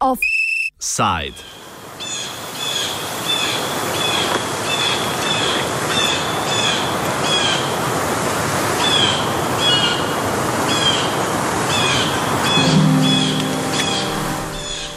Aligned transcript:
Offside. 0.00 1.34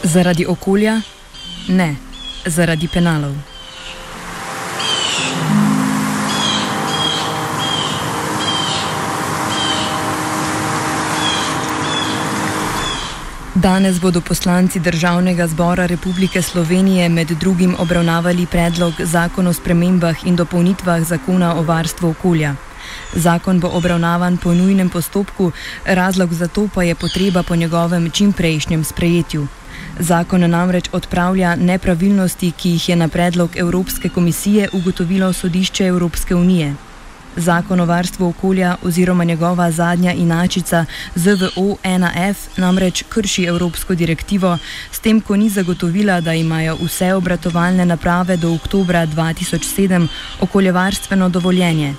Zaradi 0.04 0.46
okolja? 0.46 1.02
Ne, 1.68 1.96
zaradi 2.46 2.88
penalov. 2.88 3.53
Danes 13.54 14.00
bodo 14.00 14.20
poslanci 14.20 14.80
Državnega 14.80 15.46
zbora 15.46 15.86
Republike 15.86 16.42
Slovenije 16.42 17.08
med 17.08 17.28
drugim 17.30 17.76
obravnavali 17.78 18.46
predlog 18.46 18.94
zakona 18.98 19.50
o 19.50 19.52
spremembah 19.52 20.26
in 20.26 20.36
dopolnitvah 20.36 21.04
zakona 21.04 21.54
o 21.54 21.62
varstvu 21.62 22.08
okolja. 22.08 22.54
Zakon 23.14 23.60
bo 23.60 23.68
obravnavan 23.68 24.36
po 24.36 24.54
nujnem 24.54 24.90
postopku, 24.90 25.52
razlog 25.84 26.34
za 26.34 26.48
to 26.48 26.68
pa 26.74 26.82
je 26.82 26.94
potreba 26.94 27.42
po 27.42 27.56
njegovem 27.56 28.10
čimprejšnjem 28.10 28.84
sprejetju. 28.84 29.46
Zakon 29.98 30.50
namreč 30.50 30.88
odpravlja 30.92 31.56
nepravilnosti, 31.56 32.50
ki 32.50 32.70
jih 32.70 32.88
je 32.88 32.96
na 32.96 33.08
predlog 33.08 33.56
Evropske 33.56 34.08
komisije 34.08 34.68
ugotovilo 34.72 35.32
sodišče 35.32 35.86
Evropske 35.86 36.34
unije. 36.34 36.74
Zakon 37.36 37.80
o 37.80 37.84
varstvu 37.84 38.28
okolja 38.28 38.76
oziroma 38.82 39.24
njegova 39.24 39.70
zadnja 39.70 40.12
inačica 40.12 40.84
ZVO-1F 41.16 42.34
namreč 42.56 43.02
krši 43.08 43.44
Evropsko 43.44 43.94
direktivo, 43.94 44.58
s 44.92 45.00
tem, 45.00 45.20
ko 45.20 45.36
ni 45.36 45.48
zagotovila, 45.48 46.20
da 46.20 46.34
imajo 46.34 46.76
vse 46.82 47.14
obratovalne 47.14 47.86
naprave 47.86 48.36
do 48.36 48.54
oktobra 48.54 49.06
2007 49.06 50.06
okoljevarstveno 50.40 51.28
dovoljenje. 51.28 51.94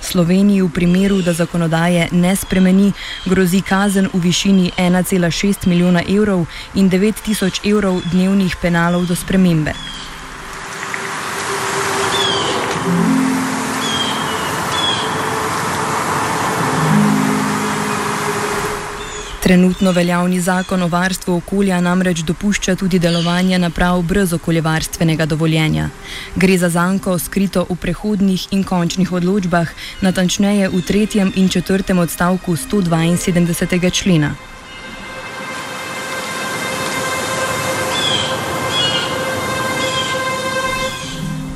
Sloveniji 0.00 0.62
v 0.62 0.68
primeru, 0.68 1.22
da 1.22 1.32
zakonodaje 1.32 2.08
ne 2.12 2.36
spremeni, 2.36 2.92
grozi 3.24 3.60
kazen 3.60 4.08
v 4.12 4.20
višini 4.20 4.70
1,6 4.76 5.66
milijona 5.66 6.02
evrov 6.08 6.46
in 6.74 6.90
9000 6.90 7.64
evrov 7.70 8.02
dnevnih 8.12 8.56
penalov 8.62 9.06
do 9.06 9.14
spremembe. 9.14 9.72
Trenutno 19.44 19.92
veljavni 19.92 20.40
zakon 20.40 20.82
o 20.82 20.86
varstvu 20.88 21.34
okolja 21.36 21.80
namreč 21.80 22.22
dopušča 22.24 22.74
tudi 22.80 22.98
delovanje 22.98 23.58
naprav 23.58 24.02
brez 24.02 24.32
okoljevarstvenega 24.32 25.26
dovoljenja. 25.26 25.88
Gre 26.36 26.56
za 26.58 26.68
zanko 26.68 27.18
skrito 27.18 27.66
v 27.68 27.76
prehodnih 27.76 28.46
in 28.50 28.64
končnih 28.64 29.12
odločbah, 29.12 29.68
natančneje 30.00 30.72
v 30.72 30.80
tretjem 30.80 31.32
in 31.36 31.48
četrtem 31.48 31.98
odstavku 31.98 32.56
172. 32.56 33.92
člena. 33.92 34.34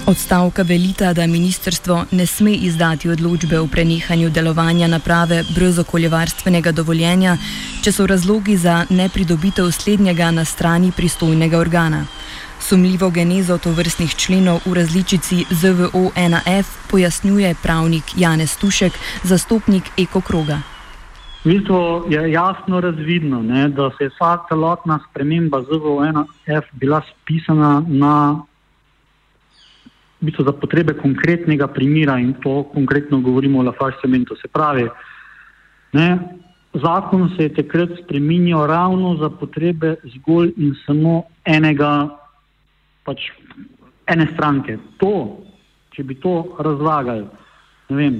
Odstavka 0.09 0.63
velita, 0.63 1.13
da 1.13 1.27
ministrstvo 1.27 2.05
ne 2.11 2.27
sme 2.27 2.53
izdati 2.53 3.11
odločbe 3.11 3.59
o 3.61 3.67
prenehanju 3.67 4.31
delovanja 4.31 4.87
naprave 4.89 5.43
brez 5.55 5.79
okoljevarstvenega 5.79 6.73
dovoljenja, 6.73 7.35
če 7.85 7.93
so 7.93 8.07
razlogi 8.07 8.57
za 8.57 8.87
nepridobitev 8.91 9.69
slednjega 9.71 10.31
na 10.31 10.47
strani 10.49 10.93
pristojnega 10.97 11.59
organa. 11.59 12.07
Sumljivo 12.61 13.11
genezo 13.11 13.59
tovrstnih 13.59 14.17
členov 14.17 14.65
v 14.65 14.75
različici 14.81 15.45
ZVO-1F 15.51 16.73
pojasnjuje 16.91 17.55
pravnik 17.63 18.17
Janez 18.17 18.57
Tušek, 18.57 18.97
zastopnik 19.25 19.93
Ekokroga. 19.99 20.63
V 21.45 21.53
bistvu 21.53 22.09
je 22.09 22.31
jasno 22.33 22.81
razvidno, 22.81 23.43
ne, 23.43 23.69
da 23.69 23.91
se 23.99 24.09
je 24.09 24.11
vsa 24.17 24.39
celotna 24.49 25.01
sprememba 25.11 25.61
ZVO-1F 25.69 26.63
bila 26.73 27.03
spisana 27.13 27.83
na 27.87 28.41
v 30.21 30.27
bistvu 30.27 30.45
za 30.45 30.53
potrebe 30.53 30.95
konkretnega 30.99 31.69
primera 31.71 32.19
in 32.19 32.35
to 32.43 32.65
konkretno 32.75 33.21
govorimo 33.21 33.59
o 33.59 33.63
Lafarge 33.63 34.03
cementu. 34.03 34.37
Se 34.37 34.49
pravi, 34.49 34.89
ne, 35.93 36.19
zakon 36.75 37.31
se 37.37 37.43
je 37.43 37.55
takrat 37.55 37.91
spreminjal 38.03 38.67
ravno 38.67 39.17
za 39.17 39.31
potrebe 39.31 39.97
zgolj 40.05 40.53
in 40.57 40.75
samo 40.87 41.23
enega, 41.45 42.09
pač 43.07 43.31
ene 44.07 44.27
stranke. 44.35 44.79
To, 44.99 45.39
če 45.95 46.03
bi 46.03 46.19
to 46.19 46.57
razlagali, 46.59 47.25
ne 47.89 47.97
vem, 47.97 48.19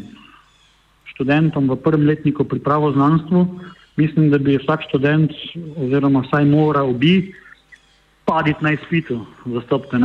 študentom 1.15 1.67
v 1.67 1.77
prvem 1.83 2.07
letniku 2.07 2.47
pripravo 2.47 2.93
znanstvu, 2.95 3.43
mislim, 3.99 4.31
da 4.31 4.39
bi 4.39 4.55
vsak 4.55 4.87
študent 4.87 5.35
oziroma 5.77 6.23
vsaj 6.23 6.47
moral 6.47 6.95
biti 6.95 7.35
paditi 8.29 8.65
na 8.65 8.73
izpitu 8.73 9.27
zastopte. 9.47 9.97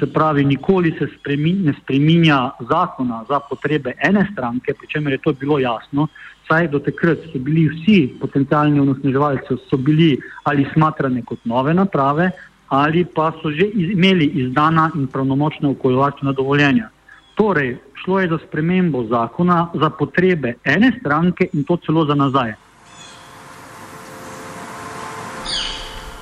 Se 0.00 0.06
pravi, 0.12 0.44
nikoli 0.44 0.94
se 0.98 1.08
spremi, 1.18 1.52
ne 1.52 1.74
spreminja 1.82 2.50
zakona 2.70 3.24
za 3.28 3.40
potrebe 3.40 3.92
ene 4.08 4.28
stranke, 4.32 4.74
pri 4.74 4.86
čemer 4.88 5.12
je 5.12 5.18
to 5.18 5.32
bilo 5.32 5.58
jasno, 5.58 6.06
saj 6.48 6.68
do 6.68 6.78
takrat 6.78 7.18
so 7.32 7.38
bili 7.38 7.66
vsi 7.68 7.98
potencijalni 8.20 8.80
onosneževalci 8.80 9.58
so 9.70 9.76
bili 9.76 10.18
ali 10.44 10.66
smatrane 10.74 11.22
kot 11.24 11.44
nove 11.44 11.74
naprave 11.74 12.30
ali 12.68 13.04
pa 13.04 13.32
so 13.42 13.50
že 13.50 13.66
imeli 13.74 14.26
izdana 14.26 14.90
in 14.94 15.06
pravnomočna 15.06 15.68
okoljevarstvena 15.70 16.32
dovoljenja. 16.32 16.88
Torej, 17.34 17.76
šlo 17.94 18.20
je 18.20 18.28
za 18.28 18.38
spremembo 18.46 19.04
zakona 19.04 19.66
za 19.74 19.90
potrebe 19.90 20.54
ene 20.64 20.92
stranke 21.00 21.48
in 21.52 21.64
to 21.64 21.76
celo 21.76 22.06
za 22.06 22.14
nazaj. 22.14 22.54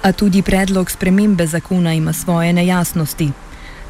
A 0.02 0.12
tudi 0.12 0.42
predlog 0.42 0.90
spremembe 0.90 1.46
zakona 1.46 1.94
ima 1.94 2.12
svoje 2.12 2.52
nejasnosti. 2.52 3.32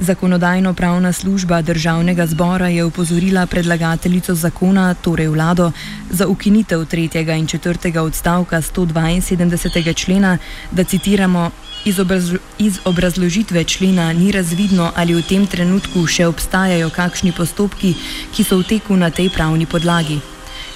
Zakonodajno-pravna 0.01 1.13
služba 1.13 1.63
državnega 1.63 2.27
zbora 2.27 2.69
je 2.69 2.85
upozorila 2.85 3.47
predlagateljico 3.47 4.35
zakona, 4.35 4.95
torej 4.95 5.29
vlado, 5.29 5.73
za 6.11 6.27
ukinitev 6.27 6.85
tretjega 6.85 7.35
in 7.35 7.47
četrtega 7.47 8.03
odstavka 8.03 8.63
172. 8.63 9.97
člena, 9.97 10.39
da 10.71 10.85
citiramo: 10.85 11.51
iz, 11.85 11.99
obraz, 11.99 12.33
iz 12.59 12.79
obrazložitve 12.85 13.65
člena 13.65 14.13
ni 14.13 14.33
razvidno, 14.33 14.93
ali 14.97 15.15
v 15.15 15.23
tem 15.23 15.47
trenutku 15.47 16.07
še 16.07 16.27
obstajajo 16.27 16.91
kakšni 16.91 17.33
postopki, 17.33 17.95
ki 18.33 18.45
so 18.45 18.59
v 18.59 18.69
teku 18.69 18.97
na 18.97 19.11
tej 19.11 19.29
pravni 19.31 19.67
podlagi. 19.67 20.21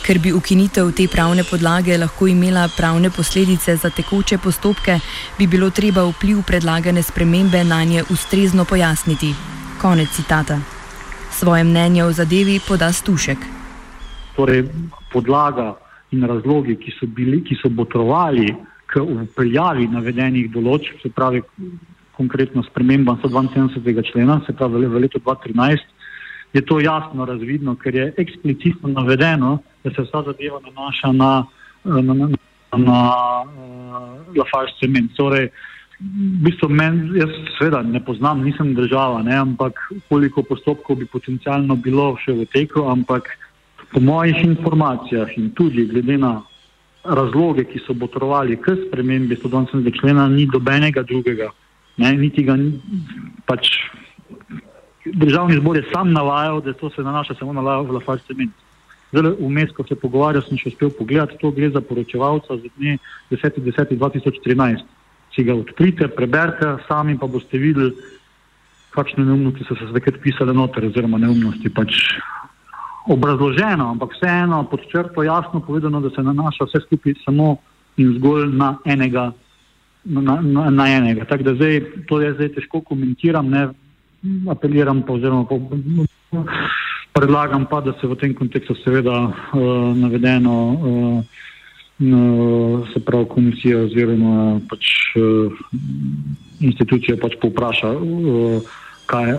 Ker 0.05 0.19
bi 0.21 0.35
ukinitev 0.37 0.91
te 0.93 1.07
pravne 1.09 1.47
podlage 1.49 1.95
lahko 1.97 2.27
imela 2.29 2.67
pravne 2.77 3.09
posledice 3.11 3.77
za 3.77 3.89
tekoče 3.91 4.37
postopke, 4.39 4.99
bi 5.39 5.47
bilo 5.47 5.71
treba 5.71 6.05
vpliv 6.05 6.43
predlagane 6.45 7.03
spremembe 7.03 7.63
na 7.65 7.79
nje 7.85 8.03
ustrezno 8.13 8.67
pojasniti. 8.69 9.33
Konec 9.81 10.13
citata. 10.13 10.59
Svoje 11.33 11.65
mnenje 11.65 12.05
o 12.05 12.13
zadevi 12.13 12.59
poda 12.69 12.93
Stušek. 12.93 13.39
Torej, 14.37 14.67
podlaga 15.13 15.73
in 16.13 16.29
razlogi, 16.29 16.77
ki 16.77 16.93
so, 17.01 17.09
bili, 17.09 17.41
ki 17.41 17.57
so 17.63 17.73
botrovali 17.73 18.53
k 18.93 19.01
upeljavi 19.01 19.89
navedenih 19.89 20.53
določb, 20.53 21.01
se 21.01 21.09
pravi 21.09 21.41
konkretno 22.17 22.63
spremembam 22.69 23.17
172. 23.25 24.11
člena, 24.13 24.43
se 24.47 24.53
pravi 24.53 24.85
v 24.85 25.07
letu 25.09 25.19
2013, 25.19 25.93
je 26.53 26.61
to 26.61 26.77
jasno 26.81 27.25
razvidno, 27.25 27.75
ker 27.81 27.95
je 27.95 28.13
eksplicitno 28.21 28.93
navedeno, 29.01 29.63
da 29.85 29.91
se 29.91 30.03
vsa 30.03 30.23
zadeva 30.27 30.61
nanaša 30.61 31.13
na, 31.13 31.47
na, 31.85 32.01
na, 32.03 32.15
na, 32.15 32.29
na 32.77 32.99
uh, 33.45 34.37
Lafarge 34.37 34.73
cement. 34.81 35.13
Torej, 35.17 35.51
v 36.01 36.41
bistvu 36.45 36.69
men, 36.69 37.13
jaz 37.17 37.31
seveda 37.59 37.83
ne 37.83 38.01
poznam, 38.05 38.43
nisem 38.45 38.75
država, 38.75 39.23
ne, 39.23 39.37
ampak 39.37 39.79
koliko 40.09 40.43
postopkov 40.43 40.99
bi 40.99 41.07
potencialno 41.07 41.77
bilo 41.77 42.15
še 42.25 42.35
v 42.35 42.49
teku, 42.51 42.89
ampak 42.91 43.31
po 43.93 44.01
mojih 44.01 44.43
informacijah 44.45 45.31
in 45.39 45.53
tudi 45.55 45.87
glede 45.87 46.19
na 46.19 46.41
razloge, 47.05 47.67
ki 47.69 47.85
so 47.87 47.95
botrovali 47.95 48.57
k 48.57 48.75
spremembi 48.87 49.37
120. 49.37 49.87
člena, 50.01 50.27
ni 50.29 50.49
dobenega 50.51 51.05
drugega. 51.07 51.53
Ne, 52.01 52.11
niti 52.19 52.43
ga 52.43 52.57
pač 53.47 53.71
državni 55.05 55.61
zbor 55.61 55.77
je 55.77 55.85
sam 55.93 56.11
navajal, 56.13 56.61
da 56.61 56.73
to 56.73 56.91
se 56.91 57.03
nanaša 57.03 57.35
samo 57.39 57.53
na 57.53 57.61
Lafarge 57.61 58.25
cement. 58.27 58.53
Zdaj, 59.15 59.37
vmes, 59.39 59.71
ko 59.77 59.85
se 59.87 59.95
pogovarjal, 59.95 60.43
sem 60.43 60.59
še 60.59 60.73
uspel 60.73 60.91
pogledati, 60.91 61.39
to 61.39 61.53
gre 61.55 61.71
za 61.71 61.83
poročevalca 61.85 62.59
za 62.59 62.71
dne 62.79 62.97
10.10.2013. 63.31 64.83
Si 65.35 65.45
ga 65.47 65.55
odprite, 65.55 66.09
preberite, 66.11 66.73
sami 66.89 67.15
pa 67.19 67.29
boste 67.31 67.59
videli, 67.59 67.95
kakšne 68.95 69.27
neumnosti 69.27 69.67
so 69.67 69.79
se 69.79 69.87
zdaj 69.91 70.19
pisale 70.23 70.55
noter, 70.55 70.87
oziroma 70.91 71.19
neumnosti. 71.23 71.71
Pač 71.71 72.01
obrazloženo, 73.07 73.91
ampak 73.95 74.15
vseeno 74.17 74.65
pod 74.71 74.83
črto 74.91 75.23
jasno 75.23 75.61
povedano, 75.61 76.01
da 76.01 76.11
se 76.11 76.23
nanaša 76.23 76.67
vse 76.67 76.83
skupaj 76.87 77.15
samo 77.25 77.57
in 77.97 78.15
zgolj 78.19 78.51
na 78.57 78.77
enega. 78.85 79.31
Na, 80.05 80.37
na, 80.43 80.71
na 80.71 80.85
enega. 80.91 81.25
Tako 81.25 81.47
da 81.47 81.55
zdaj, 81.55 81.79
to 82.09 82.21
jaz 82.21 82.35
zdaj 82.37 82.51
težko 82.59 82.83
komentiram, 82.85 83.47
ne 83.49 83.69
apeliram 84.53 85.01
pa 85.03 85.15
oziroma 85.17 85.47
po, 85.49 85.61
predlagam 87.15 87.67
pa, 87.71 87.81
da 87.81 87.95
se 88.01 88.07
v 88.07 88.17
tem 88.19 88.35
kontekstu 88.35 88.75
seveda 88.85 89.31
uh, 89.31 89.97
navedeno 89.97 90.55
uh, 90.75 91.25
uh, 92.01 92.89
se 92.93 93.01
pravi 93.01 93.29
komisija 93.29 93.79
oziroma 93.87 94.61
pač 94.69 94.91
uh, 95.17 95.53
institucija 96.61 97.17
pač 97.23 97.39
povpraša, 97.43 97.95
uh, 97.95 98.75
kaj 99.07 99.31
je. 99.31 99.39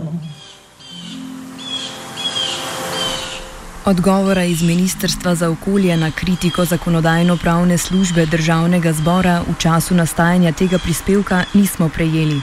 Odgovora 3.85 4.43
iz 4.43 4.63
Ministrstva 4.63 5.35
za 5.35 5.49
okolje 5.49 5.97
na 5.97 6.11
kritiko 6.11 6.65
zakonodajno-pravne 6.65 7.77
službe 7.77 8.25
državnega 8.25 8.93
zbora 8.93 9.43
v 9.45 9.53
času 9.61 9.93
nastajanja 9.95 10.51
tega 10.51 10.79
prispevka 10.81 11.43
nismo 11.53 11.89
prejeli. 11.89 12.41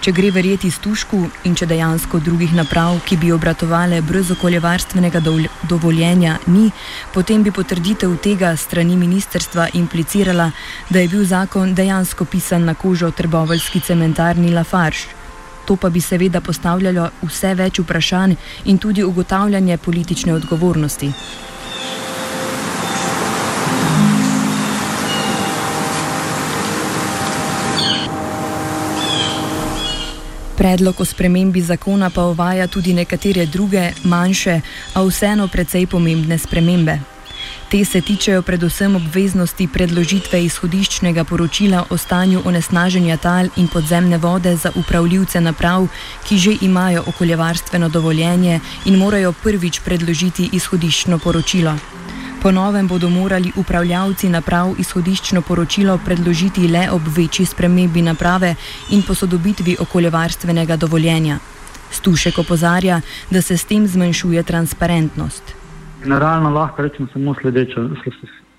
Če 0.00 0.12
gre 0.12 0.30
verjeti 0.30 0.70
stušku 0.70 1.18
in 1.48 1.54
če 1.58 1.66
dejansko 1.66 2.20
drugih 2.22 2.52
naprav, 2.54 3.00
ki 3.08 3.16
bi 3.20 3.32
obratovale 3.34 4.02
brez 4.04 4.30
okoljevarstvenega 4.34 5.22
dovoljenja, 5.68 6.36
ni, 6.52 6.68
potem 7.14 7.42
bi 7.42 7.50
potrditev 7.50 8.14
tega 8.22 8.52
strani 8.56 8.96
ministerstva 8.96 9.70
implicirala, 9.74 10.50
da 10.90 11.02
je 11.02 11.08
bil 11.08 11.24
zakon 11.24 11.74
dejansko 11.74 12.24
pisan 12.24 12.68
na 12.68 12.74
kožo 12.74 13.10
trboveljski 13.10 13.80
cementarni 13.80 14.52
Lafarge. 14.54 15.08
To 15.66 15.76
pa 15.76 15.90
bi 15.90 16.00
seveda 16.00 16.40
postavljalo 16.40 17.08
vse 17.24 17.54
več 17.58 17.80
vprašanj 17.82 18.36
in 18.70 18.78
tudi 18.78 19.02
ugotavljanje 19.02 19.78
politične 19.78 20.34
odgovornosti. 20.34 21.10
Predlog 30.56 31.00
o 31.00 31.04
spremembi 31.04 31.60
zakona 31.60 32.10
pa 32.10 32.22
uvaja 32.22 32.66
tudi 32.66 32.94
nekatere 32.94 33.46
druge, 33.46 33.90
manjše, 34.04 34.60
a 34.94 35.02
vseeno 35.04 35.48
precej 35.48 35.86
pomembne 35.86 36.38
spremembe. 36.38 36.98
Te 37.70 37.84
se 37.84 38.00
tičejo 38.00 38.42
predvsem 38.42 38.96
obveznosti 38.96 39.68
predložitve 39.68 40.40
izhodiščnega 40.44 41.24
poročila 41.24 41.84
o 41.90 41.98
stanju 41.98 42.42
onesnaženja 42.44 43.16
tal 43.16 43.50
in 43.56 43.68
podzemne 43.68 44.18
vode 44.18 44.56
za 44.56 44.72
upravljivce 44.74 45.40
naprav, 45.40 45.88
ki 46.28 46.38
že 46.38 46.56
imajo 46.60 47.04
okoljevarstveno 47.06 47.88
dovoljenje 47.88 48.60
in 48.84 48.96
morajo 48.96 49.32
prvič 49.42 49.80
predložiti 49.84 50.48
izhodiščno 50.52 51.18
poročilo. 51.18 51.76
Po 52.46 52.52
novem 52.52 52.86
bodo 52.86 53.10
morali 53.10 53.50
upravljavci 53.56 54.28
naprav 54.28 54.78
izhodiščno 54.78 55.42
poročilo 55.42 55.98
predložiti 56.04 56.68
le 56.68 56.86
ob 56.92 57.02
večji 57.16 57.46
spremembi 57.46 58.02
naprave 58.02 58.54
in 58.94 59.02
posodobitvi 59.02 59.76
okoljevarstvenega 59.80 60.76
dovoljenja. 60.76 61.38
Stušek 61.90 62.38
opozarja, 62.38 63.00
da 63.30 63.42
se 63.42 63.56
s 63.56 63.64
tem 63.64 63.86
zmanjšuje 63.86 64.42
transparentnost 64.42 65.56
generalno 66.06 66.50
lahko 66.50 66.82
rečemo 66.82 67.08
samo 67.12 67.34
sledeče. 67.40 67.80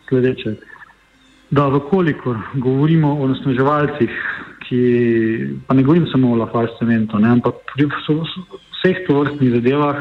sledeče. 0.10 0.56
Da, 1.52 1.68
vkolikor 1.68 2.38
govorimo 2.54 3.14
o 3.22 3.28
nasneževalcih, 3.28 4.12
ki 4.68 4.80
pa 5.68 5.74
ne 5.74 5.84
govorim 5.84 6.08
samo 6.12 6.34
o 6.34 7.20
ne, 7.20 7.30
ampak 7.30 7.56
pri 7.74 7.88
vseh 7.88 8.98
tovrstnih 9.08 9.52
zadevah, 9.52 9.96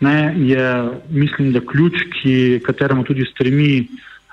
ne, 0.00 0.34
je 0.36 0.90
mislim, 1.10 1.52
da 1.52 1.60
ključ, 1.60 1.94
ki 2.22 2.60
kateremu 2.64 3.04
tudi 3.04 3.24
stremi 3.32 3.86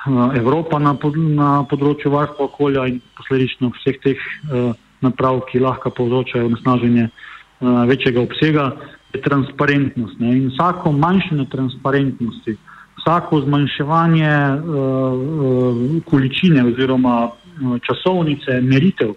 uh, 0.08 0.36
Evropa 0.36 0.80
na, 0.80 0.94
pod, 0.96 1.18
na 1.18 1.64
področju 1.70 2.12
varstva 2.12 2.48
okolja 2.48 2.88
in 2.88 3.02
posledično 3.20 3.72
vseh 3.76 4.00
teh 4.04 4.22
uh, 4.52 4.72
naprav, 5.04 5.42
ki 5.52 5.60
lahko 5.60 5.92
povzročajo 5.92 6.50
nasnaženje 6.56 7.10
uh, 7.10 7.84
večjega 7.90 8.24
obsega 8.24 8.72
je 9.14 9.22
transparentnost. 9.22 10.20
Ne? 10.20 10.38
In 10.38 10.50
vsako 10.54 10.92
manjšanje 10.96 11.46
transparentnosti, 11.52 12.58
vsako 13.02 13.42
zmanjševanje 13.46 14.34
uh, 14.34 14.66
uh, 14.74 16.04
količine 16.06 16.66
oziroma 16.72 17.18
uh, 17.28 17.78
časovnice 17.84 18.62
meritev, 18.62 19.16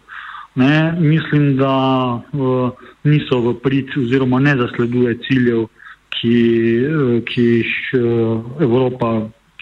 ne? 0.55 0.94
mislim, 0.99 1.56
da 1.56 1.75
uh, 2.19 2.70
niso 3.05 3.41
v 3.41 3.55
prid 3.62 3.94
oziroma 3.96 4.41
ne 4.41 4.56
zasleduje 4.58 5.19
ciljev, 5.29 5.69
ki, 6.16 6.36
uh, 6.86 7.14
ki 7.24 7.46
jih 7.50 7.76
uh, 7.98 8.62
Evropa, 8.62 9.14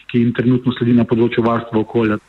ki 0.09 0.23
jim 0.23 0.33
trenutno 0.33 0.73
sledi 0.77 0.97
na 0.97 1.05
področju 1.05 1.45
varstva 1.45 1.83
okolja. 1.83 2.19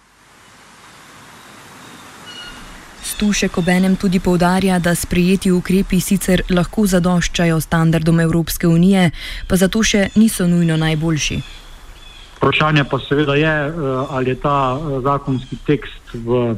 Stušek 3.20 3.58
obenem 3.58 3.96
tudi 3.96 4.20
povdarja, 4.20 4.78
da 4.78 4.94
sprejeti 4.94 5.50
ukrepi 5.52 5.98
sicer 6.00 6.42
lahko 6.52 6.86
zadoščajo 6.86 7.58
standardom 7.60 8.20
Evropske 8.20 8.68
unije, 8.68 9.10
pa 9.48 9.56
zato 9.60 9.82
še 9.82 10.06
niso 10.16 10.46
nujno 10.48 10.76
najboljši. 10.80 11.40
Vprašanje 12.36 12.84
pa 12.88 12.98
seveda 13.04 13.34
je, 13.36 13.54
eh, 13.68 13.72
ali 14.16 14.30
je 14.30 14.38
ta 14.40 14.56
eh, 14.76 15.00
zakonski 15.04 15.58
tekst 15.66 16.14
v, 16.14 16.54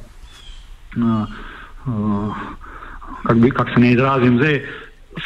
kako 3.22 3.50
kak 3.56 3.68
se 3.74 3.80
ne 3.80 3.92
izrazim 3.92 4.38
zdaj, 4.38 4.62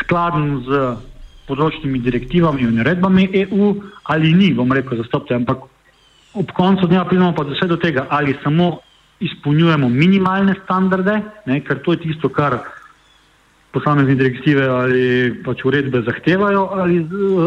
skladen 0.00 0.64
z 0.64 0.96
področnimi 1.46 2.02
direktivami 2.02 2.66
in 2.66 2.81
uredbami 2.82 3.28
EU 3.44 3.75
ali 4.12 4.32
ni, 4.34 4.52
bom 4.54 4.72
rekel, 4.72 4.98
zastopte, 5.02 5.34
ampak 5.34 5.66
ob 6.37 6.52
koncu 6.52 6.87
dneva 6.87 7.06
pridemo 7.08 7.32
pa 7.32 7.46
vse 7.48 7.69
do 7.70 7.78
tega, 7.81 8.06
ali 8.10 8.37
samo 8.43 8.81
izpolnjujemo 9.20 9.88
minimalne 9.88 10.56
standarde, 10.64 11.20
ne, 11.46 11.60
ker 11.64 11.81
to 11.84 11.94
je 11.96 12.02
tisto, 12.04 12.28
kar 12.28 12.58
posamezne 13.76 14.16
direktive 14.16 14.66
ali 14.69 15.04
pač 15.44 15.64
uredbe 15.69 16.02
zahtevajo, 16.06 16.66
ali, 16.81 17.00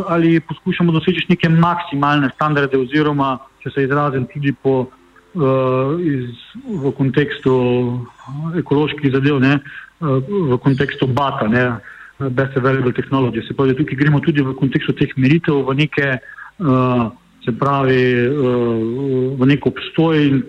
ali 0.07 0.39
poskušamo 0.39 0.93
doseči 0.93 1.27
neke 1.29 1.49
maksimalne 1.49 2.31
standarde, 2.35 2.77
oziroma 2.77 3.37
če 3.63 3.73
se 3.73 3.85
izrazim 3.85 4.27
tudi 4.31 4.53
po, 4.53 4.75
uh, 4.85 5.93
iz, 6.01 6.29
v 6.65 6.93
kontekstu 6.97 7.53
ekoloških 8.61 9.13
zadev, 9.13 9.39
ne, 9.43 9.57
uh, 9.59 10.19
v 10.53 10.59
kontekstu 10.63 11.09
BATA, 11.09 11.49
ne, 11.51 11.65
Best 12.19 12.57
Available 12.57 12.93
Technology. 12.93 13.41
Se 13.47 13.53
pravi, 13.53 13.75
tukaj 13.75 13.95
gremo 13.95 14.19
tudi 14.19 14.43
v 14.43 14.55
kontekstu 14.59 14.93
teh 14.93 15.15
meritev 15.17 15.63
v 15.67 15.79
neke. 15.85 16.19
Uh, 16.59 17.09
Se 17.39 17.53
pravi, 17.55 18.27
v 19.39 19.45
nek 19.47 19.63
obstoj 19.65 20.17
in 20.27 20.43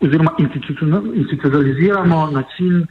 oziroma 0.00 0.34
institucionaliziramo 1.14 2.30
način 2.30 2.86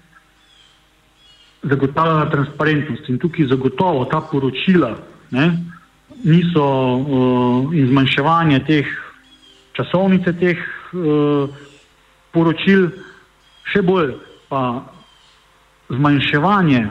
zagotavljanja 1.64 2.30
transparentnosti. 2.30 3.12
In 3.12 3.20
tukaj 3.20 3.46
zagotovo 3.46 4.06
ta 4.06 4.22
poročila 4.32 4.98
ne, 5.32 5.58
niso 6.24 6.66
uh, 6.96 7.76
in 7.76 7.88
zmanjševanje 7.88 8.60
teh 8.68 8.88
časovnice 9.74 10.34
teh 10.40 10.58
uh, 10.94 11.50
poročil, 12.32 12.90
še 13.64 13.82
bolj 13.82 14.14
pa 14.50 14.62
zmanjševanje 15.90 16.88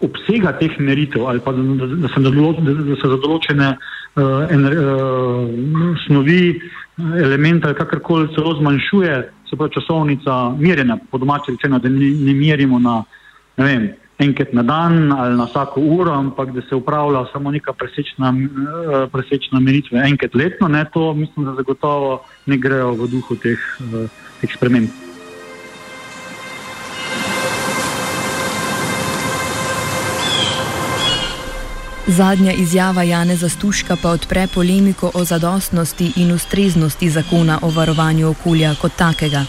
obsega 0.00 0.52
teh 0.58 0.78
meritev 0.80 1.26
ali 1.28 1.40
pa 1.44 1.52
da, 1.52 1.62
da, 1.62 1.86
da, 1.86 2.08
se, 2.08 2.20
da, 2.20 2.30
da 2.72 2.96
se 2.96 3.08
za 3.08 3.18
določene 3.20 3.68
uh, 3.76 4.46
ener, 4.50 4.76
uh, 4.80 5.98
snovi 6.06 6.60
elementa 7.20 7.68
ali 7.68 7.76
kakorkoli 7.76 8.32
celo 8.34 8.54
zmanjšuje, 8.58 9.16
se 9.50 9.56
pravi 9.56 9.74
časovnica 9.76 10.38
merjenja 10.58 10.96
po 11.10 11.18
domači 11.18 11.52
rečeno, 11.56 11.78
da 11.78 11.88
ne, 11.88 12.10
ne 12.26 12.34
merimo 12.34 12.78
na 12.78 13.02
ne 13.60 13.64
vem, 13.64 13.90
enkrat 14.20 14.52
na 14.52 14.62
dan 14.62 15.12
ali 15.12 15.36
na 15.36 15.44
vsako 15.44 15.80
uro, 15.80 16.12
ampak 16.12 16.52
da 16.52 16.62
se 16.62 16.74
upravlja 16.74 17.24
samo 17.32 17.50
neka 17.50 17.72
presečna, 17.72 18.32
eh, 18.32 19.06
presečna 19.12 19.60
meritve 19.60 20.00
enkrat 20.04 20.34
letno, 20.34 20.68
ne, 20.68 20.84
to 20.92 21.14
mislim, 21.14 21.46
da 21.46 21.54
zagotovo 21.54 22.22
ne 22.46 22.56
grejo 22.56 22.92
v 22.92 23.08
duhu 23.08 23.36
teh 23.36 23.58
uh, 23.80 24.08
eksperimentov. 24.42 25.09
Zadnja 32.10 32.52
izjava 32.52 33.02
Jane 33.02 33.36
Zastuška 33.36 33.96
pa 34.02 34.10
odpre 34.10 34.46
polemiko 34.54 35.10
o 35.14 35.24
zadostnosti 35.24 36.12
in 36.16 36.32
ustreznosti 36.32 37.10
zakona 37.10 37.58
o 37.62 37.70
varovanju 37.70 38.28
okolja 38.28 38.74
kot 38.74 38.92
takega. 38.96 39.44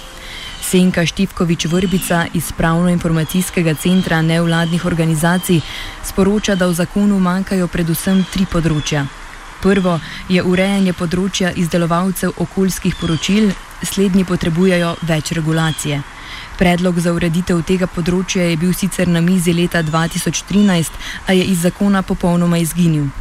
Senka 0.61 1.05
Štivkovič 1.05 1.65
Vrbica 1.65 2.25
iz 2.33 2.51
Pravno-informacijskega 2.57 3.73
centra 3.73 4.21
nevladnih 4.21 4.85
organizacij 4.85 5.61
sporoča, 6.03 6.55
da 6.55 6.67
v 6.67 6.73
zakonu 6.73 7.19
manjkajo 7.19 7.67
predvsem 7.67 8.25
tri 8.33 8.45
področja. 8.45 9.07
Prvo 9.61 9.99
je 10.25 10.41
urejanje 10.41 10.93
področja 10.97 11.51
izdelovalcev 11.53 12.33
okoljskih 12.41 12.95
poročil, 12.97 13.51
slednji 13.85 14.23
potrebujejo 14.25 14.95
več 15.05 15.31
regulacije. 15.37 15.99
Predlog 16.57 16.97
za 16.99 17.11
ureditev 17.13 17.61
tega 17.69 17.85
področja 17.85 18.47
je 18.49 18.55
bil 18.57 18.71
sicer 18.73 19.07
na 19.07 19.21
mizi 19.21 19.53
leta 19.53 19.83
2013, 19.85 20.97
a 21.27 21.35
je 21.37 21.43
iz 21.53 21.61
zakona 21.61 22.01
popolnoma 22.01 22.57
izginil. 22.61 23.11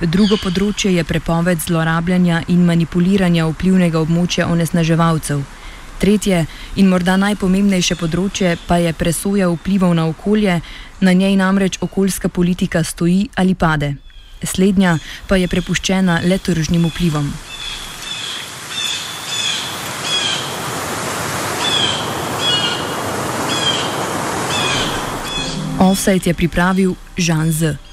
Drugo 0.00 0.38
področje 0.40 0.94
je 0.94 1.04
prepoved 1.04 1.60
zlorabljanja 1.60 2.40
in 2.54 2.64
manipuliranja 2.66 3.44
vplivnega 3.50 4.00
območja 4.00 4.48
onesnaževalcev. 4.48 5.42
Tretje 6.00 6.46
in 6.80 6.88
morda 6.88 7.18
najpomembnejše 7.20 7.98
področje 8.00 8.56
pa 8.66 8.80
je 8.82 8.94
presoja 8.96 9.50
vplivov 9.52 9.92
na 9.94 10.08
okolje, 10.08 10.56
na 11.00 11.12
njej 11.12 11.36
namreč 11.36 11.78
okoljska 11.84 12.32
politika 12.32 12.82
stoji 12.82 13.28
ali 13.36 13.54
pade. 13.54 13.92
Slednja 14.44 14.98
pa 15.28 15.36
je 15.36 15.48
prepuščena 15.48 16.20
le 16.24 16.38
tržnim 16.38 16.86
vplivom. 16.90 17.32
Offset 25.82 26.26
je 26.26 26.34
pripravil 26.34 26.94
Žan 27.18 27.50
Z. 27.52 27.91